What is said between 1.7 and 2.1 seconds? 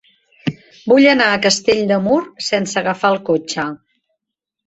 de